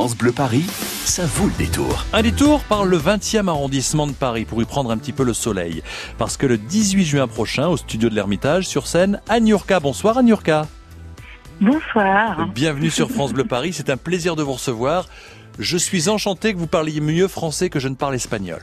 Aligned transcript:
France 0.00 0.16
Bleu 0.16 0.32
Paris, 0.32 0.64
ça 1.04 1.26
vaut 1.26 1.44
le 1.44 1.52
détour. 1.58 2.06
Un 2.14 2.22
détour 2.22 2.64
par 2.64 2.86
le 2.86 2.96
20e 2.96 3.48
arrondissement 3.48 4.06
de 4.06 4.12
Paris 4.12 4.46
pour 4.46 4.62
y 4.62 4.64
prendre 4.64 4.90
un 4.90 4.96
petit 4.96 5.12
peu 5.12 5.24
le 5.24 5.34
soleil. 5.34 5.82
Parce 6.16 6.38
que 6.38 6.46
le 6.46 6.56
18 6.56 7.04
juin 7.04 7.28
prochain, 7.28 7.68
au 7.68 7.76
studio 7.76 8.08
de 8.08 8.14
l'Ermitage, 8.14 8.66
sur 8.66 8.86
scène, 8.86 9.20
Agnurka. 9.28 9.78
Bonsoir 9.78 10.16
Agnurka. 10.16 10.66
Bonsoir. 11.60 12.48
Bienvenue 12.54 12.88
sur 12.88 13.10
France 13.10 13.34
Bleu 13.34 13.44
Paris, 13.44 13.74
c'est 13.74 13.90
un 13.90 13.98
plaisir 13.98 14.36
de 14.36 14.42
vous 14.42 14.54
recevoir. 14.54 15.04
Je 15.58 15.76
suis 15.76 16.08
enchanté 16.08 16.54
que 16.54 16.58
vous 16.58 16.66
parliez 16.66 17.02
mieux 17.02 17.28
français 17.28 17.68
que 17.68 17.78
je 17.78 17.88
ne 17.88 17.94
parle 17.94 18.14
espagnol. 18.14 18.62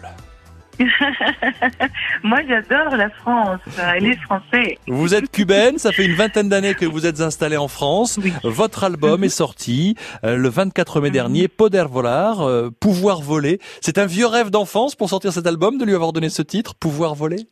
Moi, 2.23 2.39
j'adore 2.47 2.95
la 2.95 3.09
France 3.09 3.59
et 3.95 3.99
les 3.99 4.17
Français. 4.17 4.77
Vous 4.87 5.13
êtes 5.13 5.31
cubaine, 5.31 5.77
ça 5.77 5.91
fait 5.91 6.05
une 6.05 6.15
vingtaine 6.15 6.49
d'années 6.49 6.75
que 6.75 6.85
vous 6.85 7.05
êtes 7.05 7.21
installée 7.21 7.57
en 7.57 7.67
France. 7.67 8.19
Votre 8.43 8.83
album 8.83 9.23
est 9.23 9.29
sorti 9.29 9.95
euh, 10.23 10.37
le 10.37 10.49
24 10.49 11.01
mai 11.01 11.11
dernier, 11.11 11.47
Poder 11.47 11.85
Volar, 11.89 12.41
euh, 12.41 12.69
Pouvoir 12.79 13.21
voler. 13.21 13.59
C'est 13.81 13.97
un 13.97 14.05
vieux 14.05 14.27
rêve 14.27 14.49
d'enfance 14.49 14.95
pour 14.95 15.09
sortir 15.09 15.33
cet 15.33 15.47
album, 15.47 15.77
de 15.77 15.85
lui 15.85 15.95
avoir 15.95 16.13
donné 16.13 16.29
ce 16.29 16.41
titre, 16.41 16.75
Pouvoir 16.75 17.15
voler? 17.15 17.47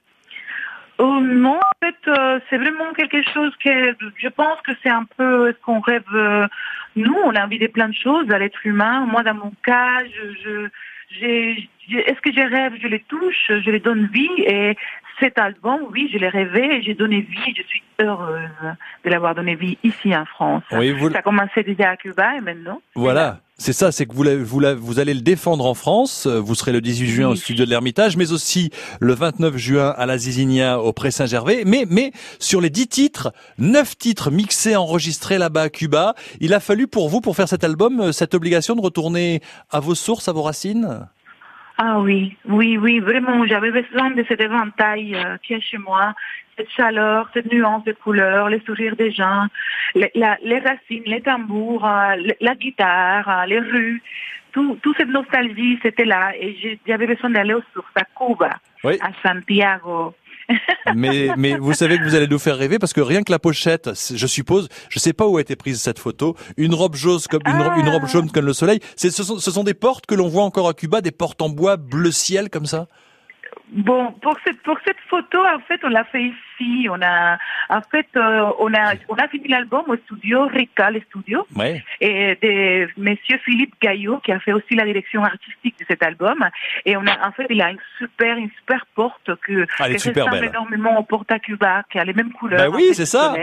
Oh 0.97 1.19
non, 1.19 1.59
en 1.59 1.85
fait, 1.85 2.07
euh, 2.07 2.39
c'est 2.49 2.57
vraiment 2.57 2.93
quelque 2.93 3.21
chose 3.33 3.53
que 3.63 3.95
je 4.17 4.27
pense 4.29 4.61
que 4.61 4.71
c'est 4.81 4.89
un 4.89 5.05
peu 5.17 5.51
ce 5.51 5.57
qu'on 5.65 5.81
rêve. 5.81 6.03
nous, 6.95 7.17
on 7.25 7.35
a 7.35 7.43
envie 7.43 7.59
de 7.59 7.67
plein 7.67 7.89
de 7.89 7.95
choses 7.95 8.31
à 8.31 8.39
l'être 8.39 8.65
humain. 8.65 9.05
Moi, 9.05 9.23
dans 9.23 9.33
mon 9.33 9.51
cas, 9.63 10.03
je, 10.05 10.33
je 10.41 10.69
est-ce 11.91 12.21
que 12.21 12.31
je 12.31 12.41
rêve, 12.41 12.73
je 12.81 12.87
les 12.87 12.99
touche, 12.99 13.45
je 13.49 13.69
les 13.69 13.79
donne 13.79 14.07
vie 14.07 14.29
et 14.37 14.75
cet 15.19 15.37
album, 15.37 15.79
oui, 15.91 16.09
je 16.11 16.17
l'ai 16.17 16.29
rêvé, 16.29 16.81
j'ai 16.83 16.93
donné 16.93 17.21
vie, 17.21 17.53
je 17.55 17.63
suis 17.63 17.83
heureuse 17.99 18.49
de 19.03 19.09
l'avoir 19.09 19.35
donné 19.35 19.55
vie 19.55 19.77
ici 19.83 20.15
en 20.15 20.25
France. 20.25 20.63
Oui, 20.71 20.91
vous... 20.91 21.09
Ça 21.11 21.19
a 21.19 21.21
commencé 21.21 21.63
déjà 21.63 21.91
à 21.91 21.97
Cuba 21.97 22.37
et 22.37 22.41
maintenant. 22.41 22.81
Voilà. 22.95 23.39
C'est 23.57 23.71
ça, 23.71 23.93
c'est 23.93 24.05
que 24.05 24.13
vous, 24.13 24.25
vous, 24.43 24.61
vous, 24.77 24.99
allez 24.99 25.13
le 25.13 25.21
défendre 25.21 25.65
en 25.65 25.75
France. 25.75 26.27
Vous 26.27 26.55
serez 26.55 26.73
le 26.73 26.81
18 26.81 27.07
juin 27.07 27.27
au 27.29 27.35
studio 27.35 27.63
de 27.63 27.69
l'Ermitage, 27.69 28.17
mais 28.17 28.33
aussi 28.33 28.69
le 28.99 29.13
29 29.13 29.55
juin 29.55 29.93
à 29.95 30.05
la 30.05 30.17
Zizinia 30.17 30.81
au 30.81 30.91
Pré 30.91 31.09
Saint-Gervais. 31.09 31.63
Mais, 31.65 31.85
mais 31.89 32.11
sur 32.39 32.59
les 32.59 32.69
10 32.69 32.87
titres, 32.89 33.31
9 33.57 33.97
titres 33.97 34.29
mixés, 34.29 34.75
enregistrés 34.75 35.37
là-bas 35.37 35.63
à 35.63 35.69
Cuba, 35.69 36.15
il 36.41 36.53
a 36.53 36.59
fallu 36.59 36.87
pour 36.87 37.07
vous, 37.07 37.21
pour 37.21 37.37
faire 37.37 37.47
cet 37.47 37.63
album, 37.63 38.11
cette 38.11 38.33
obligation 38.33 38.75
de 38.75 38.81
retourner 38.81 39.41
à 39.69 39.79
vos 39.79 39.95
sources, 39.95 40.27
à 40.27 40.33
vos 40.33 40.41
racines? 40.41 41.07
Ah 41.77 41.99
oui, 41.99 42.37
oui, 42.45 42.77
oui, 42.77 42.99
vraiment, 42.99 43.45
j'avais 43.45 43.71
besoin 43.71 44.11
de 44.11 44.23
cet 44.27 44.39
éventail 44.39 45.13
euh, 45.15 45.37
qui 45.43 45.53
est 45.53 45.61
chez 45.61 45.77
moi, 45.77 46.13
cette 46.57 46.69
chaleur, 46.69 47.29
cette 47.33 47.51
nuance 47.51 47.83
de 47.83 47.91
couleurs, 47.91 48.49
les 48.49 48.61
sourires 48.61 48.95
des 48.95 49.11
gens, 49.11 49.45
les, 49.93 50.09
les 50.15 50.59
racines, 50.59 51.03
les 51.05 51.21
tambours, 51.21 51.85
euh, 51.85 52.15
la 52.39 52.55
guitare, 52.55 53.27
euh, 53.27 53.45
les 53.45 53.59
rues, 53.59 54.01
tout, 54.53 54.79
toute 54.81 54.95
cette 54.95 55.09
nostalgie, 55.09 55.77
c'était 55.83 56.05
là. 56.05 56.31
Et 56.39 56.79
j'avais 56.87 57.07
besoin 57.07 57.31
d'aller 57.31 57.55
aux 57.55 57.63
sources, 57.73 57.91
à 57.95 58.05
Cuba, 58.05 58.51
à 58.85 59.09
Santiago, 59.21 60.15
mais, 60.95 61.29
mais 61.37 61.55
vous 61.57 61.73
savez 61.73 61.97
que 61.97 62.03
vous 62.03 62.15
allez 62.15 62.27
nous 62.27 62.39
faire 62.39 62.57
rêver 62.57 62.79
parce 62.79 62.93
que 62.93 63.01
rien 63.01 63.23
que 63.23 63.31
la 63.31 63.39
pochette, 63.39 63.89
je 64.13 64.27
suppose, 64.27 64.69
je 64.89 64.99
sais 64.99 65.13
pas 65.13 65.27
où 65.27 65.37
a 65.37 65.41
été 65.41 65.55
prise 65.55 65.81
cette 65.81 65.99
photo, 65.99 66.35
une 66.57 66.73
robe 66.73 66.95
jaune 66.95 67.19
comme 67.29 67.41
robe 67.45 68.07
jaune 68.07 68.31
comme 68.31 68.45
le 68.45 68.53
soleil. 68.53 68.79
Ce 68.95 69.09
sont, 69.09 69.39
ce 69.39 69.51
sont 69.51 69.63
des 69.63 69.73
portes 69.73 70.05
que 70.05 70.15
l'on 70.15 70.27
voit 70.27 70.43
encore 70.43 70.67
à 70.67 70.73
Cuba, 70.73 71.01
des 71.01 71.11
portes 71.11 71.41
en 71.41 71.49
bois 71.49 71.77
bleu 71.77 72.11
ciel 72.11 72.49
comme 72.49 72.65
ça? 72.65 72.87
Bon, 73.71 74.11
pour 74.21 74.35
cette 74.45 74.61
pour 74.61 74.77
cette 74.85 74.99
photo, 75.09 75.39
en 75.39 75.59
fait, 75.67 75.79
on 75.83 75.89
l'a 75.89 76.03
fait 76.05 76.23
ici. 76.23 76.35
On 76.89 77.01
a 77.01 77.37
en 77.69 77.81
fait 77.91 78.07
euh, 78.15 78.49
on 78.59 78.73
a 78.73 78.93
on 79.09 79.15
a 79.15 79.27
fini 79.27 79.47
l'album 79.47 79.83
au 79.87 79.95
studio 79.97 80.45
Rica, 80.47 80.91
le 80.91 81.01
studio, 81.09 81.45
ouais. 81.55 81.83
et 82.01 82.37
de 82.41 82.87
Monsieur 82.97 83.37
Philippe 83.43 83.73
Gaillot 83.81 84.19
qui 84.19 84.31
a 84.31 84.39
fait 84.39 84.53
aussi 84.53 84.75
la 84.75 84.85
direction 84.85 85.23
artistique 85.23 85.75
de 85.79 85.85
cet 85.87 86.03
album. 86.03 86.45
Et 86.85 86.95
on 86.97 87.05
a 87.05 87.27
en 87.27 87.31
fait 87.31 87.47
il 87.49 87.61
a 87.61 87.71
une 87.71 87.79
super 87.97 88.37
une 88.37 88.49
super 88.57 88.85
porte 88.95 89.31
que 89.41 89.65
ah, 89.79 89.89
qui 89.89 90.09
ressemble 90.09 90.45
énormément 90.45 90.99
au 90.99 91.03
porte 91.03 91.31
à 91.31 91.39
Cuba, 91.39 91.83
qui 91.91 91.99
a 91.99 92.05
les 92.05 92.13
mêmes 92.13 92.31
couleurs. 92.31 92.71
Bah 92.71 92.75
oui, 92.75 92.89
c'est 92.93 93.05
ça. 93.05 93.35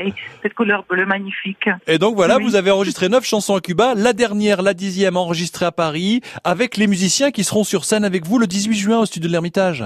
cette 0.43 0.55
couleur 0.55 0.85
bleue 0.89 1.07
magnifique. 1.07 1.69
Et 1.87 1.99
donc 1.99 2.17
voilà, 2.17 2.39
vous 2.39 2.57
avez 2.57 2.71
enregistré 2.71 3.09
neuf 3.09 3.25
chansons 3.25 3.55
à 3.55 3.61
Cuba. 3.61 3.95
La 3.97 4.13
dernière, 4.13 4.63
la 4.63 4.75
dixième, 4.75 5.17
enregistrée 5.17 5.67
à 5.67 5.73
Paris, 5.73 6.21
avec 6.45 6.77
les 6.77 6.87
musiciens 6.87 7.31
qui 7.31 7.45
seront 7.45 7.65
sur 7.65 7.85
scène 7.85 8.05
avec 8.05 8.27
vous 8.27 8.39
le 8.39 8.47
18 8.47 8.75
juin 8.77 8.99
au 9.01 9.07
studio 9.07 9.29
de 9.29 9.33
l'Ermitage. 9.33 9.85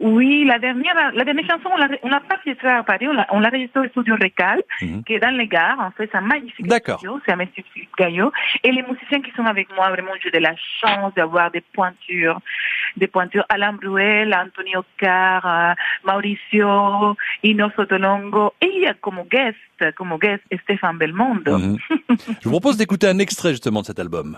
Oui, 0.00 0.44
la 0.44 0.58
dernière, 0.58 1.12
la 1.14 1.24
dernière 1.24 1.46
chanson, 1.46 1.68
on 2.02 2.08
l'a 2.08 2.20
pas 2.20 2.34
enregistrée 2.34 2.68
à 2.68 2.82
Paris, 2.82 3.06
on 3.06 3.12
l'a 3.12 3.26
enregistrée 3.30 3.80
au 3.80 3.88
studio 3.90 4.16
Recal, 4.20 4.62
mhm. 4.80 5.04
qui 5.04 5.14
est 5.14 5.20
dans 5.20 5.30
les 5.30 5.46
gares. 5.46 5.78
En 5.78 5.90
fait, 5.92 6.08
c'est 6.10 6.18
un 6.18 6.22
magnifique 6.22 6.66
studio, 6.66 7.20
c'est 7.24 7.32
un 7.32 7.36
monsieur 7.36 7.62
Philippe 7.72 7.94
Gaillot. 7.96 8.32
Et 8.64 8.72
les 8.72 8.82
musiciens 8.82 9.20
qui 9.20 9.30
sont 9.36 9.44
avec 9.44 9.68
moi, 9.76 9.90
vraiment, 9.90 10.10
j'ai 10.22 10.30
de 10.30 10.38
la 10.38 10.54
chance 10.80 11.14
d'avoir 11.14 11.52
des 11.52 11.60
pointures, 11.60 12.40
des 12.96 13.06
pointures 13.06 13.44
Alain 13.48 13.74
Bruel, 13.74 14.34
Antonio 14.34 14.82
Carr, 14.98 15.46
euh, 15.46 15.74
Mauricio, 16.04 17.16
Ino 17.44 17.70
Sotolongo, 17.76 18.54
et 18.60 18.88
comme 19.00 19.22
guest, 19.30 19.56
comme 19.94 20.16
guest, 20.20 20.42
Stéphane 20.64 20.98
Belmondo. 20.98 21.58
Mhm. 21.58 21.78
Je 22.40 22.44
vous 22.44 22.50
propose 22.50 22.76
d'écouter 22.76 23.06
un 23.06 23.18
extrait 23.20 23.50
justement 23.50 23.82
de 23.82 23.86
cet 23.86 24.00
album. 24.00 24.36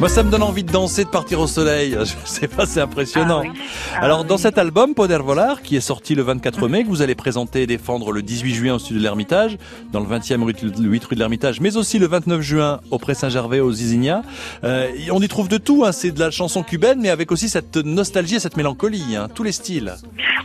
Moi, 0.00 0.08
ça 0.08 0.22
me 0.22 0.30
donne 0.30 0.42
envie 0.42 0.64
de 0.64 0.72
danser, 0.72 1.04
de 1.04 1.10
partir 1.10 1.38
au 1.38 1.46
soleil. 1.46 1.92
Je 2.00 2.14
sais 2.24 2.48
pas, 2.48 2.64
c'est 2.64 2.80
impressionnant. 2.80 3.42
Ah 3.46 3.52
ah 3.94 4.04
Alors, 4.04 4.24
dans 4.24 4.38
cet 4.38 4.56
album, 4.56 4.94
Poder 4.94 5.18
Volar, 5.18 5.60
qui 5.60 5.76
est 5.76 5.80
sorti 5.80 6.14
le 6.14 6.22
24 6.22 6.66
mai, 6.68 6.82
que 6.82 6.88
vous 6.88 7.02
allez 7.02 7.14
présenter 7.14 7.62
et 7.62 7.66
défendre 7.66 8.10
le 8.10 8.22
18 8.22 8.54
juin 8.54 8.74
au 8.74 8.78
studio 8.78 9.00
de 9.00 9.04
l'Ermitage, 9.04 9.58
dans 9.92 10.00
le 10.00 10.06
20e 10.06 10.42
rue, 10.42 10.54
8 10.54 11.04
rue 11.04 11.14
de 11.14 11.20
l'Ermitage, 11.20 11.60
mais 11.60 11.76
aussi 11.76 11.98
le 11.98 12.06
29 12.06 12.40
juin 12.40 12.80
au 12.90 12.98
Pré 12.98 13.14
Saint-Gervais, 13.14 13.60
aux 13.60 13.70
Zizinia. 13.70 14.22
Euh, 14.64 14.88
on 15.12 15.20
y 15.20 15.28
trouve 15.28 15.48
de 15.48 15.58
tout, 15.58 15.84
hein. 15.84 15.92
c'est 15.92 16.10
de 16.10 16.20
la 16.20 16.30
chanson 16.30 16.62
cubaine, 16.62 17.00
mais 17.02 17.10
avec 17.10 17.30
aussi 17.32 17.50
cette 17.50 17.76
nostalgie 17.76 18.36
et 18.36 18.40
cette 18.40 18.56
mélancolie, 18.56 19.14
hein. 19.14 19.28
tous 19.32 19.42
les 19.42 19.52
styles. 19.52 19.92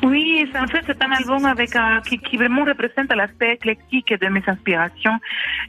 Oui, 0.03 0.26
en 0.55 0.67
fait, 0.67 0.81
c'est 0.85 1.03
un 1.03 1.11
album 1.11 1.45
avec 1.45 1.71
qui, 2.05 2.19
qui, 2.19 2.37
vraiment 2.37 2.63
représente 2.63 3.13
l'aspect 3.13 3.53
éclectique 3.53 4.13
de 4.13 4.27
mes 4.27 4.43
inspirations. 4.47 5.17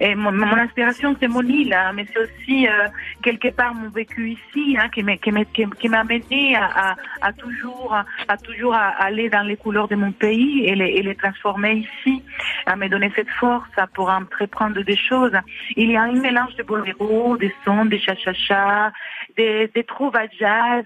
Et 0.00 0.14
mon, 0.14 0.32
mon 0.32 0.56
inspiration, 0.56 1.16
c'est 1.20 1.28
mon 1.28 1.42
île, 1.42 1.72
hein, 1.72 1.92
mais 1.94 2.06
c'est 2.12 2.20
aussi 2.20 2.68
euh, 2.68 2.88
quelque 3.22 3.48
part 3.48 3.74
mon 3.74 3.88
vécu 3.90 4.30
ici, 4.30 4.76
hein, 4.78 4.88
qui 4.88 5.02
m'a 5.02 5.16
qui 5.16 5.30
qui, 5.78 5.88
mené 5.88 6.56
à, 6.56 6.96
à, 7.20 7.32
toujours 7.32 7.96
à 8.28 8.36
toujours 8.36 8.74
à 8.74 8.88
aller 9.06 9.28
dans 9.28 9.42
les 9.42 9.56
couleurs 9.56 9.88
de 9.88 9.96
mon 9.96 10.12
pays 10.12 10.64
et 10.64 10.74
les, 10.74 10.90
et 10.98 11.02
les 11.02 11.14
transformer 11.14 11.86
ici, 11.86 12.22
à 12.66 12.76
me 12.76 12.88
donner 12.88 13.10
cette 13.14 13.30
force 13.30 13.68
pour 13.94 14.08
entreprendre 14.10 14.80
des 14.82 14.96
choses. 14.96 15.32
Il 15.76 15.90
y 15.90 15.96
a 15.96 16.02
un 16.02 16.12
mélange 16.12 16.54
de 16.56 16.62
boléro, 16.62 17.36
des 17.36 17.54
sons, 17.64 17.84
des 17.86 17.98
cha-cha-cha, 17.98 18.92
des, 19.38 19.70
des 19.74 19.84
trouves 19.84 20.14
à 20.16 20.26
jazz 20.38 20.84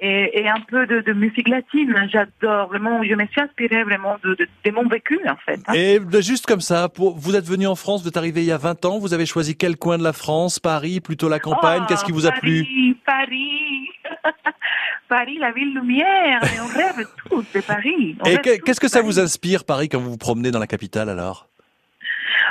et, 0.00 0.40
et, 0.40 0.48
un 0.48 0.60
peu 0.60 0.86
de, 0.86 1.00
de 1.00 1.12
musique 1.12 1.48
latine. 1.48 1.94
J'adore 2.10 2.68
vraiment. 2.68 3.02
Je 3.04 3.14
me 3.14 3.26
suis 3.26 3.40
inspirée 3.40 3.84
vraiment 3.84 4.16
de, 4.24 4.34
de, 4.34 4.48
de 4.64 4.70
mon 4.70 4.88
vécu 4.88 5.20
en 5.28 5.36
fait. 5.36 5.60
Hein. 5.68 5.72
Et 5.74 6.00
juste 6.22 6.46
comme 6.46 6.62
ça, 6.62 6.88
pour, 6.88 7.16
vous 7.16 7.36
êtes 7.36 7.44
venu 7.44 7.66
en 7.66 7.74
France, 7.74 8.02
vous 8.02 8.08
êtes 8.08 8.16
arrivé 8.16 8.42
il 8.42 8.46
y 8.46 8.52
a 8.52 8.58
20 8.58 8.84
ans. 8.86 8.98
Vous 8.98 9.14
avez 9.14 9.26
choisi 9.26 9.56
quel 9.56 9.76
coin 9.76 9.98
de 9.98 10.02
la 10.02 10.12
France? 10.12 10.58
Paris, 10.58 11.00
plutôt 11.00 11.28
la 11.28 11.38
campagne 11.38 11.82
oh, 11.82 11.86
Qu'est-ce 11.88 12.04
qui 12.04 12.12
vous 12.12 12.26
a 12.26 12.32
plu? 12.32 12.96
Paris. 13.04 13.88
Paris, 15.08 15.38
la 15.38 15.52
ville 15.52 15.74
lumière. 15.74 16.42
Et 16.42 16.60
on 16.60 16.66
rêve 16.66 17.06
tous 17.28 17.44
de 17.54 17.60
Paris. 17.60 18.16
et 18.24 18.38
qu'est-ce 18.38 18.80
que 18.80 18.88
ça 18.88 19.02
vous 19.02 19.20
inspire 19.20 19.64
Paris 19.64 19.88
quand 19.88 20.00
vous 20.00 20.10
vous 20.10 20.16
promenez 20.16 20.50
dans 20.50 20.58
la 20.58 20.66
capitale 20.66 21.10
alors? 21.10 21.48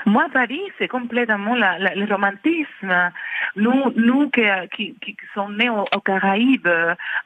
Moi, 0.06 0.26
Paris, 0.34 0.62
c'est 0.78 0.88
complètement 0.88 1.56
la, 1.56 1.78
le 1.96 2.06
romantisme. 2.06 3.12
Nous, 3.56 3.92
nous 3.96 4.30
qui, 4.30 4.44
qui, 4.76 4.94
qui 5.02 5.16
sommes 5.34 5.58
nés 5.58 5.70
aux, 5.70 5.86
Caraïbes, 6.02 6.68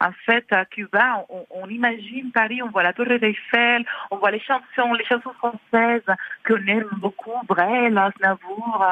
en 0.00 0.12
fait, 0.26 0.46
à 0.50 0.64
Cuba, 0.64 1.26
on, 1.28 1.44
on, 1.50 1.68
imagine 1.68 2.30
Paris, 2.32 2.62
on 2.62 2.70
voit 2.70 2.82
la 2.82 2.92
Tour 2.92 3.06
d'Eiffel, 3.06 3.84
on 4.10 4.16
voit 4.16 4.30
les 4.30 4.40
chansons, 4.40 4.92
les 4.94 5.04
chansons 5.04 5.32
françaises 5.38 6.02
qu'on 6.46 6.66
aime 6.66 6.88
beaucoup, 6.98 7.32
Brel, 7.46 7.98
Aznavour, 7.98 8.86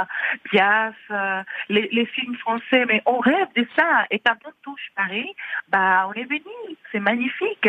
Piaf, 0.44 0.94
les, 1.68 1.88
les, 1.92 2.06
films 2.06 2.36
français, 2.36 2.84
mais 2.86 3.02
on 3.06 3.18
rêve 3.18 3.48
de 3.56 3.66
ça. 3.76 4.06
Et 4.10 4.18
quand 4.18 4.36
on 4.46 4.50
touche 4.62 4.90
Paris, 4.94 5.34
bah, 5.68 6.08
on 6.08 6.12
est 6.12 6.24
venu. 6.24 6.76
C'est 6.92 7.00
magnifique. 7.00 7.68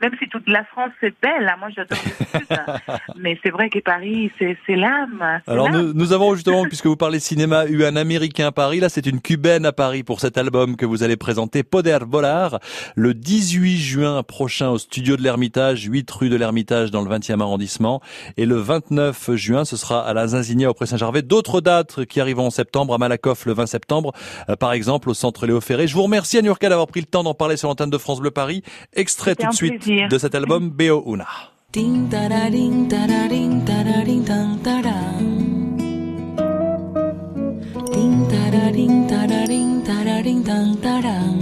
Même 0.00 0.12
si 0.18 0.28
toute 0.28 0.48
la 0.48 0.64
France 0.64 0.92
est 1.02 1.14
belle, 1.22 1.48
hein, 1.48 1.56
moi 1.58 1.68
j'adore 1.74 1.98
le 2.04 2.38
sud. 2.38 2.48
mais 3.16 3.38
c'est 3.42 3.50
vrai 3.50 3.68
que 3.70 3.78
Paris, 3.78 4.30
c'est 4.38 4.76
l'âme. 4.76 5.40
Alors 5.46 5.70
nous, 5.70 5.92
nous, 5.92 6.12
avons 6.12 6.34
justement, 6.34 6.64
puisque 6.64 6.86
vous 6.86 6.96
parlez 6.96 7.20
cinéma, 7.20 7.66
eu 7.66 7.84
un 7.84 7.96
Américain 7.96 8.48
à 8.48 8.52
Paris. 8.52 8.80
Là, 8.80 8.88
c'est 8.96 9.04
une 9.04 9.20
Cubaine 9.20 9.66
à 9.66 9.72
Paris 9.72 10.04
pour 10.04 10.20
cet 10.20 10.38
album 10.38 10.74
que 10.74 10.86
vous 10.86 11.02
allez 11.02 11.18
présenter, 11.18 11.62
Poder 11.62 11.98
Volar, 12.08 12.60
le 12.94 13.12
18 13.12 13.76
juin 13.76 14.22
prochain 14.22 14.70
au 14.70 14.78
studio 14.78 15.18
de 15.18 15.22
l'Ermitage, 15.22 15.82
8 15.82 16.10
rue 16.10 16.28
de 16.30 16.36
l'Ermitage 16.36 16.90
dans 16.90 17.02
le 17.02 17.14
20e 17.14 17.42
arrondissement. 17.42 18.00
Et 18.38 18.46
le 18.46 18.56
29 18.56 19.34
juin, 19.34 19.66
ce 19.66 19.76
sera 19.76 20.00
à 20.00 20.14
la 20.14 20.28
Zinzinia 20.28 20.70
au 20.70 20.72
Pré 20.72 20.86
Saint-Gervais. 20.86 21.20
D'autres 21.20 21.60
dates 21.60 22.06
qui 22.06 22.22
arrivent 22.22 22.38
en 22.38 22.48
septembre, 22.48 22.94
à 22.94 22.98
Malakoff 22.98 23.44
le 23.44 23.52
20 23.52 23.66
septembre, 23.66 24.12
euh, 24.48 24.56
par 24.56 24.72
exemple 24.72 25.10
au 25.10 25.14
centre 25.14 25.44
Léo 25.44 25.60
Ferré. 25.60 25.86
Je 25.86 25.94
vous 25.94 26.04
remercie, 26.04 26.38
Anurka, 26.38 26.70
d'avoir 26.70 26.86
pris 26.86 27.00
le 27.00 27.06
temps 27.06 27.22
d'en 27.22 27.34
parler 27.34 27.58
sur 27.58 27.68
l'antenne 27.68 27.90
de 27.90 27.98
France 27.98 28.20
Bleu 28.20 28.30
Paris. 28.30 28.62
Extrait 28.94 29.34
tout 29.34 29.46
de 29.46 29.54
suite 29.54 29.86
de 29.86 30.18
cet 30.18 30.34
album, 30.34 30.70
Beo 30.70 31.04
Una. 31.06 31.26
Tararin 38.86 39.08
tararin 39.08 39.82
tararin 39.84 40.42
tan 40.44 40.76
taran. 40.76 41.36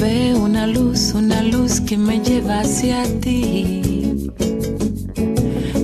Veo 0.00 0.38
una 0.44 0.66
luz, 0.66 1.12
una 1.14 1.42
luz 1.42 1.80
que 1.80 1.96
me 1.96 2.20
lleva 2.20 2.60
hacia 2.60 3.02
ti. 3.20 4.30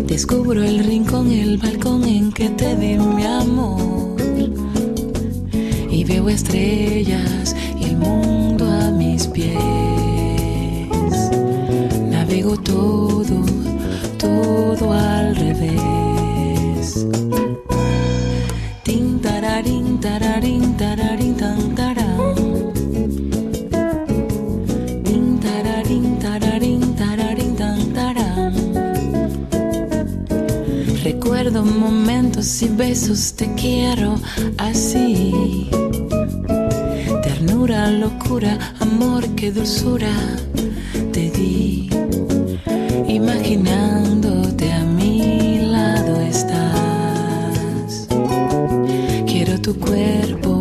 Descubro 0.07 0.63
el 0.63 0.85
rincón, 0.85 1.31
el 1.33 1.59
balcón 1.59 2.05
en 2.05 2.33
que 2.33 2.49
te 2.51 2.77
di 2.77 2.97
mi 2.99 3.25
amor. 3.25 4.16
Estrellas 6.29 7.55
y 7.79 7.85
el 7.85 7.97
mundo 7.97 8.67
a 8.67 8.91
mis 8.91 9.27
pies. 9.29 9.57
Navego 12.11 12.57
todo, 12.59 13.45
todo 14.19 14.93
al 14.93 15.37
revés. 15.37 17.07
Tin 18.83 19.21
tararin, 19.21 20.01
tararin, 20.01 20.77
tararin, 20.77 21.35
tan 21.37 21.75
taran. 21.75 22.35
Tin 25.05 25.41
tararin, 25.41 26.19
tararin, 26.19 26.97
tararin, 26.97 27.57
tan 27.57 27.93
taran. 27.93 28.55
Recuerdo 31.05 31.65
momentos 31.65 32.63
y 32.63 32.69
besos, 32.69 33.35
te 33.35 33.55
quiero 33.55 34.19
así. 34.59 35.71
Ternura, 37.47 37.93
locura, 37.93 38.59
amor, 38.81 39.25
qué 39.37 39.53
dulzura 39.53 40.13
te 41.13 41.31
di. 41.31 41.89
Imaginándote 43.07 44.73
a 44.73 44.83
mi 44.83 45.61
lado 45.61 46.21
estás. 46.23 48.09
Quiero 49.27 49.61
tu 49.61 49.79
cuerpo 49.79 50.56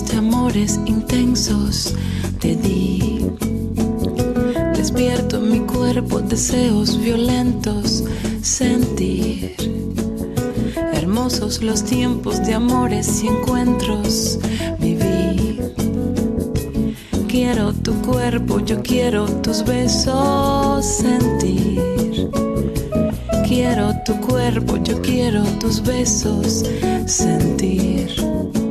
de 0.00 0.16
amores 0.16 0.80
intensos, 0.86 1.94
te 2.40 2.56
di. 2.56 3.26
Despierto 4.74 5.38
mi 5.38 5.60
cuerpo 5.60 6.20
deseos 6.20 6.98
violentos, 6.98 8.02
sentir. 8.40 9.54
Hermosos 10.94 11.62
los 11.62 11.84
tiempos 11.84 12.42
de 12.46 12.54
amores 12.54 13.22
y 13.22 13.28
encuentros, 13.28 14.38
viví. 14.78 15.60
Quiero 17.28 17.74
tu 17.74 17.92
cuerpo, 18.00 18.60
yo 18.60 18.82
quiero 18.82 19.26
tus 19.42 19.62
besos, 19.62 20.86
sentir. 20.86 22.30
Quiero 23.46 23.92
tu 24.06 24.18
cuerpo, 24.22 24.78
yo 24.82 25.02
quiero 25.02 25.42
tus 25.60 25.82
besos, 25.82 26.64
sentir. 27.04 28.61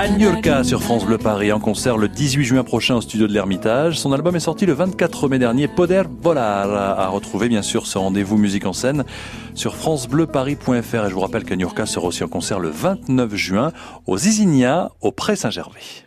Anne 0.00 0.20
Yurka 0.20 0.62
sur 0.62 0.80
France 0.80 1.04
Bleu 1.04 1.18
Paris 1.18 1.50
en 1.50 1.58
concert 1.58 1.96
le 1.96 2.06
18 2.06 2.44
juin 2.44 2.62
prochain 2.62 2.94
au 2.94 3.00
studio 3.00 3.26
de 3.26 3.32
l'Ermitage. 3.32 3.98
Son 3.98 4.12
album 4.12 4.36
est 4.36 4.40
sorti 4.40 4.64
le 4.64 4.72
24 4.72 5.28
mai 5.28 5.40
dernier, 5.40 5.66
Poder 5.66 6.04
Volar, 6.22 6.72
à 6.72 7.08
retrouver 7.08 7.48
bien 7.48 7.62
sûr 7.62 7.84
ce 7.88 7.98
rendez-vous 7.98 8.38
musique 8.38 8.64
en 8.64 8.72
scène 8.72 9.02
sur 9.56 9.74
francebleuparis.fr 9.74 10.70
et 10.70 11.08
je 11.08 11.14
vous 11.14 11.18
rappelle 11.18 11.42
qu'Anne 11.42 11.58
Yurka 11.58 11.84
sera 11.84 12.06
aussi 12.06 12.22
en 12.22 12.28
concert 12.28 12.60
le 12.60 12.68
29 12.68 13.34
juin 13.34 13.72
au 14.06 14.16
Zizinia 14.16 14.92
au 15.00 15.10
Pré 15.10 15.34
Saint-Gervais. 15.34 16.06